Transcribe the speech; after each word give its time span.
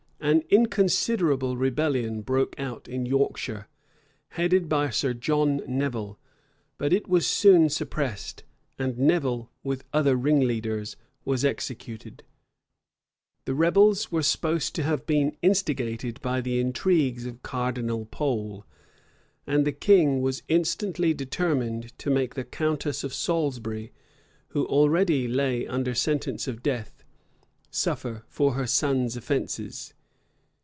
An 0.23 0.43
inconsiderable 0.51 1.57
rebellion 1.57 2.21
broke 2.21 2.53
out 2.59 2.87
in 2.87 3.07
Yorkshire, 3.07 3.67
headed 4.29 4.69
by 4.69 4.91
Sir 4.91 5.15
John 5.15 5.61
Nevil; 5.67 6.19
but 6.77 6.93
it 6.93 7.07
was 7.07 7.25
soon 7.25 7.69
suppressed, 7.69 8.43
and 8.77 8.99
Nevil, 8.99 9.49
with 9.63 9.83
other 9.91 10.15
ringleaders, 10.15 10.95
was 11.25 11.43
executed. 11.43 12.21
The 13.45 13.55
rebels 13.55 14.11
were 14.11 14.21
supposed 14.21 14.75
to 14.75 14.83
have 14.83 15.07
been 15.07 15.35
instigated 15.41 16.21
by 16.21 16.39
the 16.39 16.59
intrigues 16.59 17.25
of 17.25 17.41
Cardinal 17.41 18.05
Pole; 18.05 18.63
and 19.47 19.65
the 19.65 19.71
king 19.71 20.21
was 20.21 20.43
instantly 20.47 21.15
determined 21.15 21.97
to 21.97 22.11
make 22.11 22.35
the 22.35 22.43
countess 22.45 23.03
of 23.03 23.11
Salisbury, 23.11 23.91
who 24.49 24.67
already 24.67 25.27
lay 25.27 25.65
under 25.65 25.95
sentence 25.95 26.47
of 26.47 26.61
death, 26.61 27.03
suffer 27.71 28.21
for 28.27 28.53
her 28.53 28.67
son's 28.67 29.17
offences. 29.17 29.95